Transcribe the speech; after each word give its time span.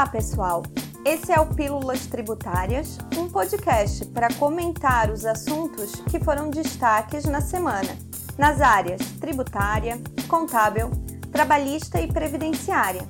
Olá, 0.00 0.08
pessoal! 0.08 0.62
Esse 1.04 1.30
é 1.30 1.38
o 1.38 1.54
Pílulas 1.54 2.06
Tributárias, 2.06 2.96
um 3.18 3.28
podcast 3.28 4.06
para 4.06 4.32
comentar 4.32 5.10
os 5.10 5.26
assuntos 5.26 5.96
que 6.10 6.18
foram 6.18 6.48
destaques 6.48 7.26
na 7.26 7.42
semana, 7.42 7.98
nas 8.38 8.62
áreas 8.62 9.02
tributária, 9.20 10.00
contábil, 10.26 10.90
trabalhista 11.30 12.00
e 12.00 12.10
previdenciária. 12.10 13.02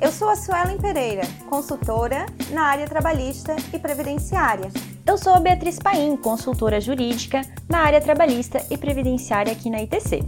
Eu 0.00 0.10
sou 0.10 0.28
a 0.28 0.34
Suelen 0.34 0.76
Pereira, 0.76 1.22
consultora 1.48 2.26
na 2.50 2.64
área 2.64 2.88
trabalhista 2.88 3.54
e 3.72 3.78
previdenciária. 3.78 4.72
Eu 5.06 5.16
sou 5.16 5.34
a 5.34 5.38
Beatriz 5.38 5.78
Paim, 5.78 6.16
consultora 6.16 6.80
jurídica 6.80 7.42
na 7.68 7.78
área 7.78 8.00
trabalhista 8.00 8.60
e 8.72 8.76
previdenciária 8.76 9.52
aqui 9.52 9.70
na 9.70 9.82
ITC. 9.82 10.24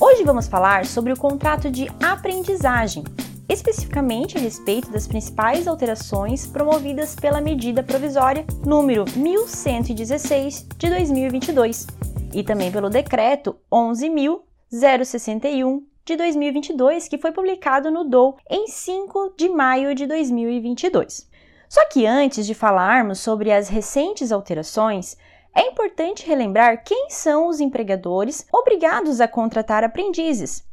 Hoje 0.00 0.24
vamos 0.24 0.48
falar 0.48 0.86
sobre 0.86 1.12
o 1.12 1.16
contrato 1.16 1.70
de 1.70 1.90
aprendizagem, 2.02 3.04
especificamente 3.48 4.36
a 4.36 4.40
respeito 4.40 4.90
das 4.90 5.06
principais 5.06 5.66
alterações 5.66 6.46
promovidas 6.46 7.14
pela 7.14 7.40
medida 7.40 7.82
provisória 7.82 8.44
número 8.64 9.04
1116 9.16 10.66
de 10.76 10.90
2022 10.90 11.86
e 12.34 12.42
também 12.42 12.70
pelo 12.70 12.90
decreto 12.90 13.56
11061 13.70 15.86
de 16.04 16.16
2022, 16.16 17.08
que 17.08 17.18
foi 17.18 17.32
publicado 17.32 17.90
no 17.90 18.04
DOU 18.04 18.36
em 18.48 18.68
5 18.68 19.34
de 19.36 19.48
maio 19.48 19.94
de 19.94 20.06
2022. 20.06 21.28
Só 21.68 21.88
que 21.88 22.06
antes 22.06 22.46
de 22.46 22.54
falarmos 22.54 23.18
sobre 23.18 23.50
as 23.50 23.68
recentes 23.68 24.30
alterações, 24.30 25.16
é 25.54 25.62
importante 25.62 26.26
relembrar 26.26 26.84
quem 26.84 27.10
são 27.10 27.48
os 27.48 27.60
empregadores 27.60 28.46
obrigados 28.52 29.20
a 29.20 29.26
contratar 29.26 29.82
aprendizes. 29.82 30.64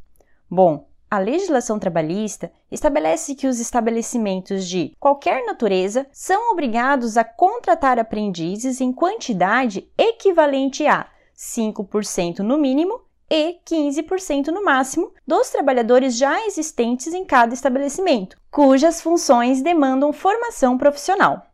Bom, 0.48 0.86
a 1.10 1.18
legislação 1.18 1.78
trabalhista 1.78 2.50
estabelece 2.70 3.34
que 3.34 3.46
os 3.46 3.60
estabelecimentos 3.60 4.68
de 4.68 4.92
qualquer 4.98 5.44
natureza 5.46 6.06
são 6.12 6.52
obrigados 6.52 7.16
a 7.16 7.24
contratar 7.24 7.98
aprendizes 7.98 8.80
em 8.80 8.92
quantidade 8.92 9.88
equivalente 9.96 10.86
a 10.86 11.06
5% 11.36 12.40
no 12.40 12.58
mínimo 12.58 13.00
e 13.30 13.58
15% 13.66 14.48
no 14.48 14.64
máximo 14.64 15.12
dos 15.26 15.50
trabalhadores 15.50 16.16
já 16.16 16.46
existentes 16.46 17.12
em 17.12 17.24
cada 17.24 17.54
estabelecimento, 17.54 18.36
cujas 18.50 19.00
funções 19.00 19.62
demandam 19.62 20.12
formação 20.12 20.76
profissional 20.76 21.53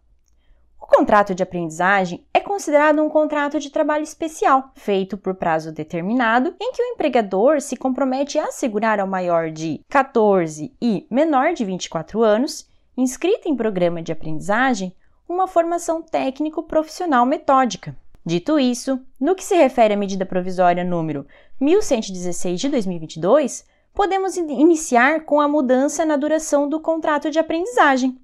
contrato 0.91 1.35
de 1.35 1.43
aprendizagem 1.43 2.27
é 2.35 2.41
considerado 2.41 3.01
um 3.01 3.09
contrato 3.09 3.61
de 3.61 3.71
trabalho 3.71 4.03
especial, 4.03 4.73
feito 4.75 5.17
por 5.17 5.35
prazo 5.35 5.73
determinado, 5.73 6.55
em 6.61 6.73
que 6.73 6.83
o 6.83 6.87
empregador 6.87 7.61
se 7.61 7.77
compromete 7.77 8.39
a 8.39 8.47
assegurar 8.47 8.99
ao 8.99 9.07
maior 9.07 9.51
de 9.51 9.81
14 9.89 10.75
e 10.83 11.07
menor 11.09 11.55
de 11.55 11.65
24 11.65 12.23
anos, 12.23 12.69
inscrito 12.97 13.49
em 13.49 13.57
programa 13.57 14.03
de 14.03 14.11
aprendizagem, 14.11 14.93
uma 15.29 15.47
formação 15.47 16.03
técnico-profissional 16.03 17.25
metódica. 17.25 17.97
Dito 18.27 18.59
isso, 18.59 19.01
no 19.19 19.35
que 19.35 19.45
se 19.45 19.55
refere 19.55 19.95
à 19.95 19.97
medida 19.97 20.27
provisória 20.27 20.85
número 20.85 21.25
1116 21.61 22.61
de 22.61 22.69
2022, 22.69 23.65
podemos 23.95 24.37
iniciar 24.37 25.25
com 25.25 25.41
a 25.41 25.49
mudança 25.49 26.05
na 26.05 26.17
duração 26.17 26.69
do 26.69 26.81
contrato 26.81 27.31
de 27.31 27.39
aprendizagem, 27.39 28.20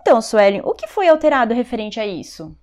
então, 0.00 0.20
Suelen, 0.20 0.62
o 0.64 0.74
que 0.74 0.86
foi 0.86 1.08
alterado 1.08 1.54
referente 1.54 1.98
a 1.98 2.06
isso? 2.06 2.56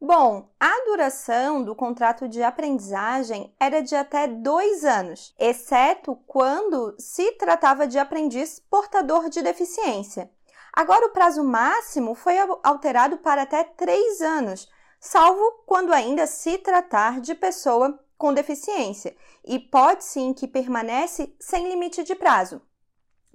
Bom, 0.00 0.48
a 0.58 0.84
duração 0.84 1.62
do 1.62 1.76
contrato 1.76 2.28
de 2.28 2.42
aprendizagem 2.42 3.54
era 3.60 3.80
de 3.80 3.94
até 3.94 4.26
dois 4.26 4.84
anos, 4.84 5.32
exceto 5.38 6.16
quando 6.26 6.94
se 6.98 7.30
tratava 7.32 7.86
de 7.86 8.00
aprendiz 8.00 8.58
portador 8.58 9.28
de 9.28 9.40
deficiência. 9.40 10.28
Agora, 10.72 11.06
o 11.06 11.10
prazo 11.10 11.44
máximo 11.44 12.16
foi 12.16 12.34
alterado 12.64 13.18
para 13.18 13.42
até 13.42 13.62
três 13.62 14.20
anos, 14.20 14.68
salvo 14.98 15.62
quando 15.66 15.92
ainda 15.92 16.26
se 16.26 16.58
tratar 16.58 17.20
de 17.20 17.34
pessoa 17.34 17.96
com 18.18 18.34
deficiência, 18.34 19.14
e 19.44 19.58
pode 19.58 20.02
sim 20.02 20.32
que 20.32 20.48
permanece 20.48 21.32
sem 21.38 21.68
limite 21.68 22.02
de 22.02 22.16
prazo. 22.16 22.60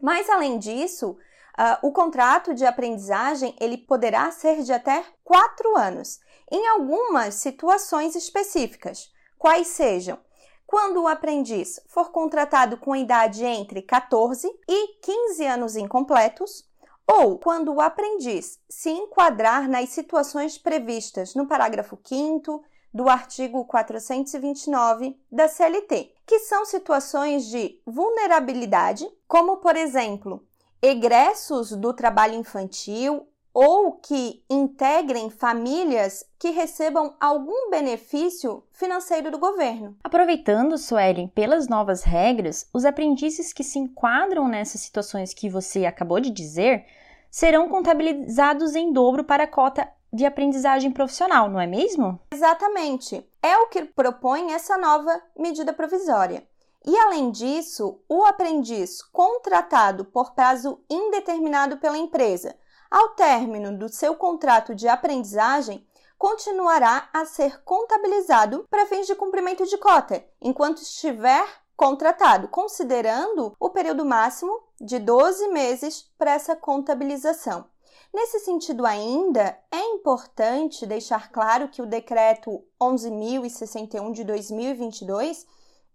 Mas, 0.01 0.29
além 0.29 0.59
disso, 0.59 1.17
Uh, 1.57 1.87
o 1.87 1.91
contrato 1.91 2.53
de 2.53 2.65
aprendizagem 2.65 3.55
ele 3.59 3.79
poderá 3.79 4.29
ser 4.29 4.61
de 4.61 4.71
até 4.71 5.03
quatro 5.23 5.75
anos, 5.75 6.19
em 6.51 6.67
algumas 6.67 7.35
situações 7.35 8.15
específicas, 8.15 9.11
quais 9.39 9.67
sejam? 9.67 10.19
Quando 10.67 11.01
o 11.01 11.07
aprendiz 11.07 11.79
for 11.87 12.11
contratado 12.11 12.77
com 12.77 12.95
idade 12.95 13.43
entre 13.43 13.81
14 13.81 14.47
e 14.69 14.87
15 15.01 15.45
anos 15.45 15.75
incompletos, 15.75 16.67
ou 17.07 17.39
quando 17.39 17.73
o 17.73 17.81
aprendiz 17.81 18.59
se 18.69 18.89
enquadrar 18.89 19.67
nas 19.67 19.89
situações 19.89 20.57
previstas 20.57 21.33
no 21.33 21.47
parágrafo 21.47 21.97
5 22.03 22.63
do 22.93 23.09
artigo 23.09 23.65
429 23.65 25.19
da 25.31 25.47
CLT, 25.47 26.13
que 26.25 26.39
são 26.39 26.65
situações 26.65 27.45
de 27.45 27.81
vulnerabilidade, 27.85 29.07
como, 29.27 29.57
por 29.57 29.75
exemplo, 29.75 30.46
egressos 30.81 31.71
do 31.71 31.93
trabalho 31.93 32.35
infantil 32.35 33.27
ou 33.53 33.93
que 33.93 34.43
integrem 34.47 35.31
famílias 35.31 36.23
que 36.37 36.51
recebam 36.51 37.15
algum 37.19 37.71
benefício 37.71 38.63
financeiro 38.71 39.31
do 39.31 39.39
governo. 39.39 39.97
Aproveitando, 40.03 40.77
Suelen, 40.77 41.27
pelas 41.29 41.67
novas 41.67 42.03
regras, 42.03 42.69
os 42.71 42.85
aprendizes 42.85 43.51
que 43.51 43.63
se 43.63 43.79
enquadram 43.79 44.47
nessas 44.47 44.81
situações 44.81 45.33
que 45.33 45.49
você 45.49 45.87
acabou 45.87 46.19
de 46.19 46.29
dizer 46.29 46.85
serão 47.31 47.67
contabilizados 47.67 48.75
em 48.75 48.93
dobro 48.93 49.23
para 49.23 49.45
a 49.45 49.47
cota 49.47 49.91
de 50.13 50.25
aprendizagem 50.25 50.91
profissional, 50.91 51.49
não 51.49 51.59
é 51.59 51.67
mesmo? 51.67 52.19
Exatamente. 52.31 53.27
É 53.41 53.57
o 53.57 53.69
que 53.69 53.85
propõe 53.85 54.53
essa 54.53 54.77
nova 54.77 55.19
medida 55.37 55.73
provisória. 55.73 56.43
E 56.85 56.97
além 56.97 57.31
disso, 57.31 57.99
o 58.07 58.23
aprendiz 58.25 59.01
contratado 59.01 60.05
por 60.05 60.33
prazo 60.33 60.79
indeterminado 60.89 61.77
pela 61.77 61.97
empresa, 61.97 62.55
ao 62.89 63.09
término 63.09 63.77
do 63.77 63.89
seu 63.89 64.15
contrato 64.15 64.73
de 64.73 64.87
aprendizagem, 64.87 65.85
continuará 66.17 67.09
a 67.13 67.25
ser 67.25 67.61
contabilizado 67.63 68.65
para 68.69 68.85
fins 68.85 69.05
de 69.05 69.15
cumprimento 69.15 69.65
de 69.65 69.77
cota, 69.77 70.23
enquanto 70.41 70.81
estiver 70.81 71.45
contratado, 71.75 72.47
considerando 72.47 73.55
o 73.59 73.69
período 73.69 74.03
máximo 74.03 74.63
de 74.81 74.97
12 74.97 75.49
meses 75.49 76.09
para 76.17 76.33
essa 76.33 76.55
contabilização. 76.55 77.65
Nesse 78.13 78.39
sentido, 78.39 78.85
ainda 78.85 79.59
é 79.71 79.79
importante 79.93 80.87
deixar 80.87 81.31
claro 81.31 81.67
que 81.67 81.81
o 81.81 81.85
decreto 81.85 82.63
11.061 82.81 84.11
de 84.11 84.23
2022 84.23 85.45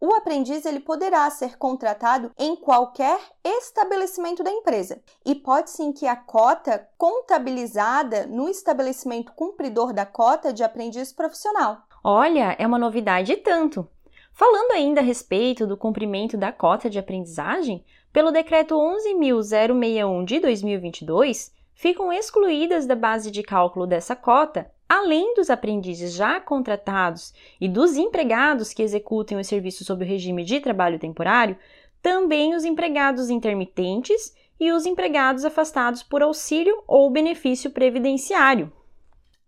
o 0.03 0.13
aprendiz 0.15 0.67
ele 0.67 0.81
poderá 0.81 1.31
ser 1.31 1.57
contratado 1.57 2.33
em 2.37 2.57
qualquer 2.57 3.21
estabelecimento 3.45 4.43
da 4.43 4.51
empresa 4.51 5.01
e 5.25 5.33
pode 5.33 5.71
sim 5.71 5.93
que 5.93 6.09
a 6.09 6.17
cota 6.17 6.89
contabilizada 6.99 8.27
no 8.27 8.49
estabelecimento 8.49 9.33
cumpridor 9.33 9.93
da 9.93 10.05
cota 10.05 10.53
de 10.53 10.65
aprendiz 10.65 11.13
profissional. 11.13 11.83
Olha, 12.03 12.57
é 12.59 12.67
uma 12.67 12.81
novidade 12.81 13.37
tanto. 13.37 13.89
Falando 14.33 14.73
ainda 14.73 15.01
a 15.01 15.05
respeito 15.05 15.69
do 15.69 15.77
cumprimento 15.77 16.37
da 16.37 16.51
cota 16.51 16.91
de 16.91 16.99
aprendizagem, 16.99 17.85
pelo 18.13 18.33
decreto 18.33 18.75
11.061 18.75 20.25
de 20.25 20.41
2022, 20.41 21.53
ficam 21.77 22.13
excluídas 22.13 22.87
da 22.87 22.97
base 22.97 23.31
de 23.31 23.45
cálculo 23.45 23.87
dessa 23.87 24.17
cota 24.17 24.69
além 24.93 25.33
dos 25.33 25.49
aprendizes 25.49 26.13
já 26.13 26.39
contratados 26.39 27.33
e 27.59 27.67
dos 27.67 27.97
empregados 27.97 28.75
que 28.75 28.83
executem 28.83 29.39
o 29.39 29.45
serviço 29.45 29.87
sob 29.87 30.05
o 30.05 30.07
regime 30.07 30.45
de 30.45 30.61
trabalho 30.61 30.99
temporário, 30.99 31.57
também 32.03 32.55
os 32.55 32.63
empregados 32.63 33.31
intermitentes 33.31 34.35
e 34.61 34.71
os 34.71 34.85
empregados 34.85 35.47
afastados 35.47 36.03
por 36.03 36.21
auxílio 36.21 36.85
ou 36.87 37.09
benefício 37.09 37.71
previdenciário. 37.71 38.71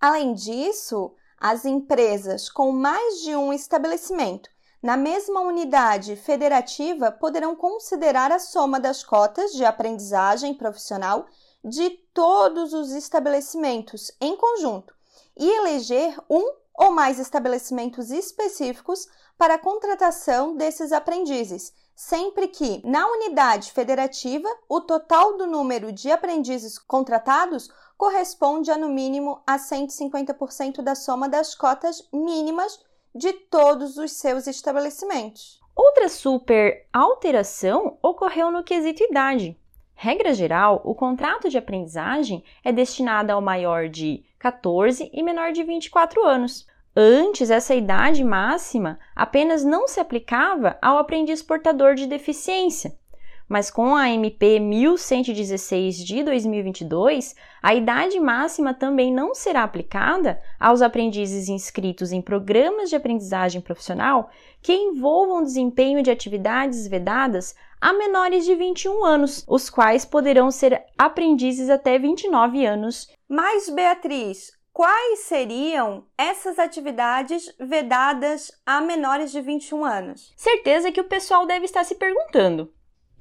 Além 0.00 0.32
disso, 0.32 1.12
as 1.38 1.66
empresas 1.66 2.48
com 2.48 2.72
mais 2.72 3.20
de 3.20 3.36
um 3.36 3.52
estabelecimento 3.52 4.48
na 4.82 4.96
mesma 4.96 5.42
unidade 5.42 6.16
federativa 6.16 7.12
poderão 7.12 7.54
considerar 7.54 8.32
a 8.32 8.38
soma 8.38 8.80
das 8.80 9.04
cotas 9.04 9.52
de 9.52 9.62
aprendizagem 9.62 10.54
profissional 10.54 11.26
de 11.62 11.90
todos 12.14 12.72
os 12.72 12.92
estabelecimentos 12.92 14.10
em 14.22 14.34
conjunto 14.36 14.94
e 15.36 15.48
eleger 15.48 16.16
um 16.28 16.54
ou 16.74 16.90
mais 16.90 17.18
estabelecimentos 17.18 18.10
específicos 18.10 19.06
para 19.38 19.54
a 19.54 19.58
contratação 19.58 20.56
desses 20.56 20.92
aprendizes, 20.92 21.72
sempre 21.94 22.48
que, 22.48 22.80
na 22.84 23.06
unidade 23.06 23.72
federativa, 23.72 24.48
o 24.68 24.80
total 24.80 25.36
do 25.36 25.46
número 25.46 25.92
de 25.92 26.10
aprendizes 26.10 26.78
contratados 26.78 27.70
corresponde 27.96 28.70
a 28.70 28.76
no 28.76 28.88
mínimo 28.88 29.40
a 29.46 29.56
150% 29.56 30.82
da 30.82 30.94
soma 30.94 31.28
das 31.28 31.54
cotas 31.54 32.08
mínimas 32.12 32.80
de 33.14 33.32
todos 33.32 33.96
os 33.96 34.12
seus 34.12 34.46
estabelecimentos. 34.46 35.60
Outra 35.76 36.08
super 36.08 36.86
alteração 36.92 37.98
ocorreu 38.02 38.50
no 38.50 38.64
quesito 38.64 39.02
idade. 39.04 39.56
Regra 39.94 40.34
geral, 40.34 40.82
o 40.84 40.94
contrato 40.94 41.48
de 41.48 41.56
aprendizagem 41.56 42.44
é 42.64 42.72
destinado 42.72 43.32
ao 43.32 43.40
maior 43.40 43.88
de 43.88 44.24
14 44.44 45.08
e 45.10 45.22
menor 45.22 45.52
de 45.52 45.64
24 45.64 46.22
anos. 46.22 46.66
Antes, 46.94 47.50
essa 47.50 47.74
idade 47.74 48.22
máxima 48.22 48.98
apenas 49.16 49.64
não 49.64 49.88
se 49.88 49.98
aplicava 49.98 50.76
ao 50.82 50.98
aprendiz 50.98 51.42
portador 51.42 51.94
de 51.94 52.06
deficiência, 52.06 52.94
mas 53.48 53.70
com 53.70 53.94
a 53.94 54.08
MP 54.10 54.58
1116 54.58 55.96
de 55.96 56.22
2022, 56.22 57.34
a 57.62 57.74
idade 57.74 58.18
máxima 58.18 58.72
também 58.72 59.12
não 59.12 59.34
será 59.34 59.62
aplicada 59.62 60.40
aos 60.58 60.82
aprendizes 60.82 61.48
inscritos 61.48 62.12
em 62.12 62.22
programas 62.22 62.90
de 62.90 62.96
aprendizagem 62.96 63.60
profissional 63.60 64.30
que 64.62 64.72
envolvam 64.72 65.42
desempenho 65.42 66.02
de 66.02 66.10
atividades 66.10 66.86
vedadas 66.86 67.54
a 67.80 67.92
menores 67.92 68.46
de 68.46 68.54
21 68.54 69.04
anos, 69.04 69.44
os 69.46 69.68
quais 69.68 70.04
poderão 70.06 70.50
ser 70.50 70.82
aprendizes 70.96 71.68
até 71.68 71.98
29 71.98 72.64
anos. 72.64 73.08
Mas, 73.28 73.68
Beatriz, 73.68 74.52
quais 74.72 75.20
seriam 75.20 76.06
essas 76.16 76.58
atividades 76.58 77.54
vedadas 77.60 78.50
a 78.64 78.80
menores 78.80 79.30
de 79.30 79.40
21 79.40 79.84
anos? 79.84 80.32
Certeza 80.34 80.90
que 80.90 81.00
o 81.00 81.08
pessoal 81.08 81.46
deve 81.46 81.66
estar 81.66 81.84
se 81.84 81.96
perguntando. 81.96 82.72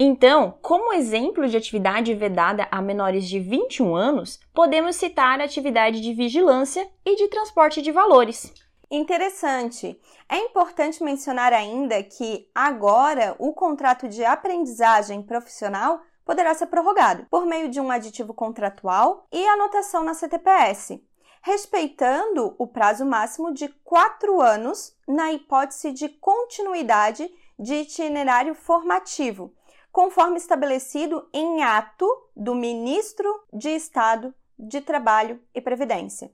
Então, 0.05 0.57
como 0.61 0.91
exemplo 0.91 1.47
de 1.47 1.55
atividade 1.55 2.13
vedada 2.13 2.67
a 2.69 2.81
menores 2.81 3.25
de 3.25 3.39
21 3.39 3.95
anos, 3.95 4.37
podemos 4.53 4.97
citar 4.97 5.39
a 5.39 5.45
atividade 5.45 6.01
de 6.01 6.13
vigilância 6.13 6.85
e 7.05 7.15
de 7.15 7.29
transporte 7.29 7.81
de 7.81 7.89
valores. 7.89 8.53
Interessante. 8.91 9.97
É 10.27 10.39
importante 10.39 11.01
mencionar 11.01 11.53
ainda 11.53 12.03
que 12.03 12.49
agora 12.53 13.33
o 13.39 13.53
contrato 13.53 14.09
de 14.09 14.25
aprendizagem 14.25 15.21
profissional 15.21 16.01
poderá 16.25 16.53
ser 16.53 16.65
prorrogado 16.65 17.25
por 17.31 17.45
meio 17.45 17.69
de 17.69 17.79
um 17.79 17.89
aditivo 17.89 18.33
contratual 18.33 19.25
e 19.31 19.47
anotação 19.47 20.03
na 20.03 20.13
CTPS, 20.13 21.01
respeitando 21.41 22.53
o 22.57 22.67
prazo 22.67 23.05
máximo 23.05 23.53
de 23.53 23.69
quatro 23.85 24.41
anos 24.41 24.97
na 25.07 25.31
hipótese 25.31 25.93
de 25.93 26.09
continuidade 26.09 27.33
de 27.57 27.75
itinerário 27.75 28.53
formativo 28.53 29.53
conforme 29.93 30.37
estabelecido 30.37 31.29
em 31.31 31.63
ato 31.63 32.07
do 32.35 32.55
Ministro 32.55 33.31
de 33.53 33.69
Estado 33.69 34.33
de 34.57 34.81
Trabalho 34.81 35.39
e 35.53 35.61
Previdência. 35.61 36.31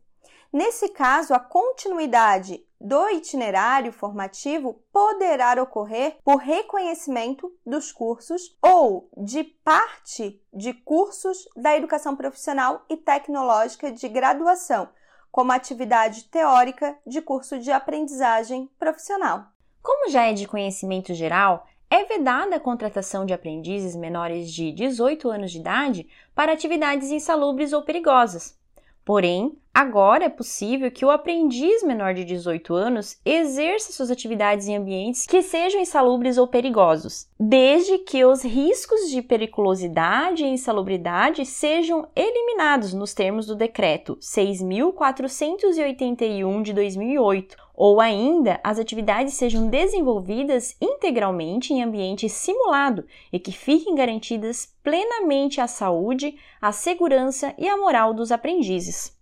Nesse 0.51 0.88
caso, 0.89 1.33
a 1.33 1.39
continuidade 1.39 2.65
do 2.79 3.09
itinerário 3.09 3.91
formativo 3.91 4.81
poderá 4.94 5.61
ocorrer 5.61 6.15
por 6.23 6.38
reconhecimento 6.38 7.53
dos 7.65 7.91
cursos 7.91 8.57
ou 8.61 9.11
de 9.17 9.44
parte 9.44 10.41
de 10.53 10.73
cursos 10.73 11.47
da 11.55 11.75
educação 11.75 12.15
profissional 12.15 12.85
e 12.89 12.95
tecnológica 12.95 13.91
de 13.91 14.07
graduação, 14.07 14.88
como 15.29 15.51
atividade 15.51 16.23
teórica 16.29 16.97
de 17.05 17.21
curso 17.21 17.59
de 17.59 17.71
aprendizagem 17.71 18.71
profissional. 18.79 19.47
Como 19.83 20.09
já 20.09 20.27
é 20.27 20.33
de 20.33 20.47
conhecimento 20.47 21.13
geral, 21.13 21.67
é 21.89 22.03
vedada 22.03 22.56
a 22.56 22.59
contratação 22.59 23.25
de 23.25 23.33
aprendizes 23.33 23.95
menores 23.95 24.51
de 24.51 24.71
18 24.71 25.30
anos 25.30 25.51
de 25.51 25.59
idade 25.59 26.07
para 26.36 26.53
atividades 26.53 27.09
insalubres 27.09 27.74
ou 27.74 27.81
perigosas. 27.81 28.57
Porém, 29.03 29.57
agora 29.74 30.25
é 30.25 30.30
possível 30.30 30.92
que 30.92 31.06
o 31.06 31.10
aprendiz 31.10 31.81
menor 31.83 32.13
de 32.13 32.25
18 32.25 32.74
anos 32.74 33.18
exerça 33.25 33.94
suas 33.94 34.12
atividades 34.12 34.68
em 34.68 34.75
ambientes 34.75 35.25
que 35.25 35.42
sejam 35.42 35.80
insalubres 35.81 36.38
ou 36.38 36.45
perigosos, 36.48 37.30
desde 37.39 37.98
que 38.00 38.25
os 38.25 38.44
riscos 38.44 39.10
de 39.10 39.21
periculosidade 39.21 40.44
e 40.44 40.48
insalubridade 40.48 41.45
sejam 41.45 42.10
eliminados 42.16 42.94
nos 42.94 43.13
termos 43.13 43.45
do 43.45 43.56
decreto 43.56 44.18
6481 44.19 46.62
de 46.62 46.74
2008, 46.74 47.69
ou 47.80 48.01
ainda 48.01 48.60
as 48.62 48.77
atividades 48.77 49.36
sejam 49.36 49.69
desenvolvidas 49.69 50.75
integralmente 50.81 51.74
em 51.74 51.81
ambiente 51.81 52.27
simulado 52.27 53.06
e 53.31 53.39
que 53.39 53.54
fiquem 53.54 53.95
garantidas 53.95 54.75
plenamente 54.83 55.62
a 55.62 55.68
saúde, 55.68 56.36
a 56.62 56.74
segurança 56.74 57.56
e 57.57 57.69
a 57.69 57.77
moral 57.77 58.13
dos 58.13 58.33
aprendizes. 58.33 59.18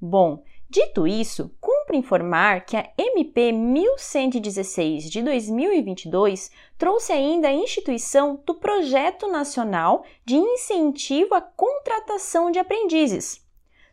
Bom, 0.00 0.42
dito 0.68 1.06
isso, 1.06 1.54
cumpre 1.60 1.96
informar 1.96 2.64
que 2.64 2.74
a 2.74 2.88
MP 2.96 3.52
1116 3.52 5.10
de 5.10 5.22
2022 5.22 6.50
trouxe 6.78 7.12
ainda 7.12 7.48
a 7.48 7.52
instituição 7.52 8.40
do 8.46 8.54
Projeto 8.54 9.28
Nacional 9.28 10.04
de 10.24 10.36
Incentivo 10.36 11.34
à 11.34 11.40
Contratação 11.42 12.50
de 12.50 12.58
Aprendizes. 12.58 13.44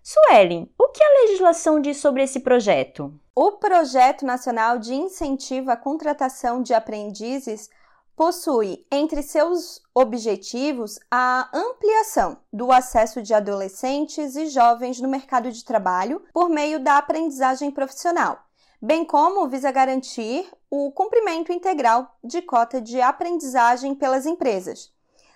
Suelen, 0.01 0.71
o 0.80 0.88
que 0.88 1.04
a 1.04 1.21
legislação 1.24 1.81
diz 1.81 1.98
sobre 1.98 2.24
esse 2.24 2.39
projeto? 2.39 3.13
O 3.36 3.51
Projeto 3.51 4.25
Nacional 4.25 4.80
de 4.80 4.95
Incentivo 4.95 5.69
à 5.69 5.75
Contratação 5.75 6.63
de 6.63 6.74
Aprendizes 6.74 7.69
possui 8.17 8.83
entre 8.91 9.21
seus 9.21 9.79
objetivos 9.93 10.99
a 11.11 11.47
ampliação 11.53 12.39
do 12.51 12.71
acesso 12.71 13.21
de 13.21 13.31
adolescentes 13.31 14.35
e 14.35 14.47
jovens 14.47 14.99
no 14.99 15.07
mercado 15.07 15.51
de 15.51 15.63
trabalho 15.63 16.23
por 16.33 16.49
meio 16.49 16.79
da 16.79 16.97
aprendizagem 16.97 17.69
profissional, 17.69 18.39
bem 18.81 19.05
como 19.05 19.47
visa 19.47 19.71
garantir 19.71 20.49
o 20.67 20.91
cumprimento 20.91 21.51
integral 21.51 22.17
de 22.23 22.41
cota 22.41 22.81
de 22.81 22.99
aprendizagem 22.99 23.93
pelas 23.93 24.25
empresas. 24.25 24.91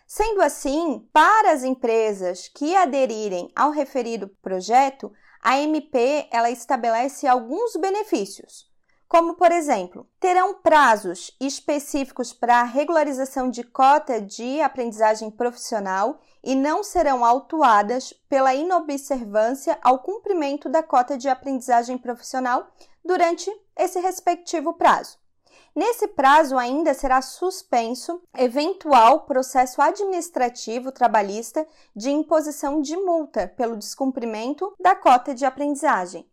Sendo 0.08 0.42
assim, 0.42 1.08
para 1.14 1.52
as 1.52 1.64
empresas 1.64 2.48
que 2.48 2.76
aderirem 2.76 3.52
ao 3.56 3.70
referido 3.70 4.28
projeto, 4.42 5.14
a 5.40 5.60
MP 5.60 6.28
ela 6.32 6.50
estabelece 6.50 7.28
alguns 7.28 7.76
benefícios, 7.76 8.71
como 9.12 9.34
por 9.34 9.52
exemplo, 9.52 10.08
terão 10.22 10.54
prazos 10.54 11.36
específicos 11.38 12.32
para 12.32 12.64
regularização 12.64 13.50
de 13.50 13.62
cota 13.62 14.22
de 14.22 14.62
aprendizagem 14.62 15.30
profissional 15.30 16.22
e 16.42 16.56
não 16.56 16.82
serão 16.82 17.26
autuadas 17.26 18.14
pela 18.30 18.56
inobservância 18.56 19.78
ao 19.84 20.00
cumprimento 20.00 20.70
da 20.70 20.82
cota 20.82 21.18
de 21.18 21.28
aprendizagem 21.28 21.98
profissional 21.98 22.72
durante 23.04 23.52
esse 23.76 24.00
respectivo 24.00 24.76
prazo. 24.76 25.18
Nesse 25.76 26.08
prazo, 26.08 26.58
ainda 26.58 26.94
será 26.94 27.22
suspenso 27.22 28.24
eventual 28.38 29.26
processo 29.26 29.82
administrativo 29.82 30.90
trabalhista 30.90 31.68
de 31.94 32.12
imposição 32.12 32.80
de 32.80 32.96
multa 32.96 33.50
pelo 33.58 33.76
descumprimento 33.76 34.74
da 34.80 34.96
cota 34.96 35.36
de 35.36 35.44
aprendizagem. 35.44 36.31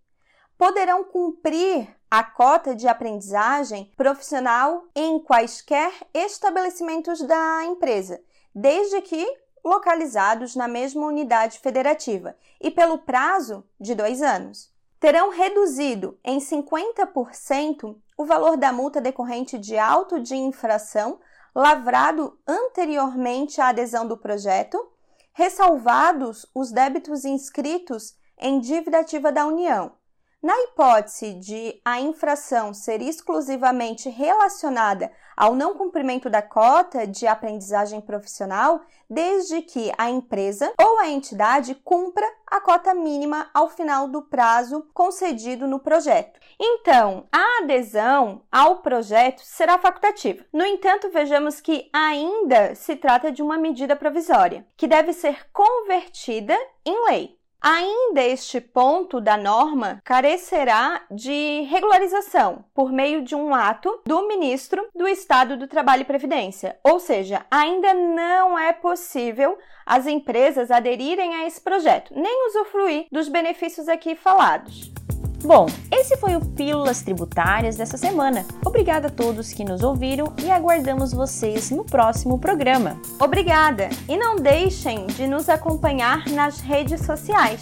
Poderão 0.58 1.04
cumprir 1.04 1.88
a 2.10 2.22
cota 2.22 2.74
de 2.74 2.88
aprendizagem 2.88 3.92
profissional 3.96 4.84
em 4.94 5.20
quaisquer 5.20 5.92
estabelecimentos 6.12 7.22
da 7.22 7.64
empresa, 7.64 8.20
desde 8.54 9.00
que 9.00 9.24
localizados 9.64 10.56
na 10.56 10.66
mesma 10.66 11.06
unidade 11.06 11.60
federativa 11.60 12.36
e 12.60 12.70
pelo 12.70 12.98
prazo 12.98 13.64
de 13.80 13.94
dois 13.94 14.20
anos 14.20 14.72
terão 14.98 15.30
reduzido 15.30 16.18
em 16.24 16.38
50% 16.38 17.96
o 18.16 18.24
valor 18.24 18.56
da 18.56 18.72
multa 18.72 19.00
decorrente 19.00 19.56
de 19.58 19.78
auto 19.78 20.18
de 20.18 20.34
infração 20.34 21.20
lavrado 21.54 22.38
anteriormente 22.46 23.60
à 23.60 23.68
adesão 23.68 24.06
do 24.06 24.16
projeto, 24.16 24.90
ressalvados 25.32 26.46
os 26.54 26.72
débitos 26.72 27.24
inscritos 27.24 28.16
em 28.38 28.58
dívida 28.60 29.00
ativa 29.00 29.30
da 29.30 29.46
União. 29.46 29.97
Na 30.40 30.56
hipótese 30.56 31.34
de 31.34 31.80
a 31.84 32.00
infração 32.00 32.72
ser 32.72 33.02
exclusivamente 33.02 34.08
relacionada 34.08 35.10
ao 35.36 35.52
não 35.52 35.74
cumprimento 35.74 36.30
da 36.30 36.40
cota 36.40 37.08
de 37.08 37.26
aprendizagem 37.26 38.00
profissional, 38.00 38.80
desde 39.10 39.62
que 39.62 39.92
a 39.98 40.08
empresa 40.08 40.72
ou 40.80 41.00
a 41.00 41.08
entidade 41.08 41.74
cumpra 41.74 42.24
a 42.46 42.60
cota 42.60 42.94
mínima 42.94 43.50
ao 43.52 43.68
final 43.68 44.06
do 44.06 44.22
prazo 44.22 44.86
concedido 44.94 45.66
no 45.66 45.80
projeto. 45.80 46.38
Então, 46.56 47.26
a 47.32 47.62
adesão 47.64 48.42
ao 48.50 48.76
projeto 48.76 49.40
será 49.40 49.76
facultativa. 49.76 50.44
No 50.52 50.64
entanto, 50.64 51.10
vejamos 51.10 51.60
que 51.60 51.90
ainda 51.92 52.76
se 52.76 52.94
trata 52.94 53.32
de 53.32 53.42
uma 53.42 53.58
medida 53.58 53.96
provisória, 53.96 54.64
que 54.76 54.86
deve 54.86 55.12
ser 55.12 55.50
convertida 55.52 56.56
em 56.84 57.06
lei. 57.06 57.37
Ainda 57.60 58.22
este 58.22 58.60
ponto 58.60 59.20
da 59.20 59.36
norma 59.36 60.00
carecerá 60.04 61.02
de 61.10 61.62
regularização 61.62 62.64
por 62.72 62.92
meio 62.92 63.22
de 63.22 63.34
um 63.34 63.52
ato 63.52 64.00
do 64.06 64.28
ministro 64.28 64.86
do 64.94 65.08
Estado 65.08 65.56
do 65.56 65.66
Trabalho 65.66 66.02
e 66.02 66.04
Previdência, 66.04 66.78
ou 66.84 67.00
seja, 67.00 67.44
ainda 67.50 67.92
não 67.92 68.56
é 68.56 68.72
possível 68.72 69.58
as 69.84 70.06
empresas 70.06 70.70
aderirem 70.70 71.34
a 71.34 71.46
esse 71.48 71.60
projeto, 71.60 72.12
nem 72.14 72.46
usufruir 72.46 73.06
dos 73.10 73.28
benefícios 73.28 73.88
aqui 73.88 74.14
falados. 74.14 74.92
Bom, 75.42 75.66
esse 75.90 76.16
foi 76.16 76.36
o 76.36 76.40
Pílulas 76.40 77.02
Tributárias 77.02 77.76
dessa 77.76 77.96
semana. 77.96 78.44
Obrigada 78.64 79.06
a 79.06 79.10
todos 79.10 79.52
que 79.52 79.64
nos 79.64 79.82
ouviram 79.82 80.32
e 80.42 80.50
aguardamos 80.50 81.12
vocês 81.12 81.70
no 81.70 81.84
próximo 81.84 82.38
programa. 82.38 83.00
Obrigada! 83.20 83.88
E 84.08 84.16
não 84.16 84.36
deixem 84.36 85.06
de 85.06 85.26
nos 85.26 85.48
acompanhar 85.48 86.26
nas 86.28 86.60
redes 86.60 87.02
sociais. 87.02 87.60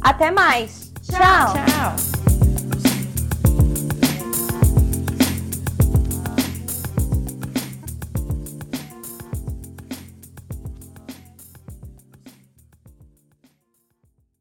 Até 0.00 0.30
mais! 0.30 0.92
Tchau! 1.02 1.54
Tchau. 1.54 2.15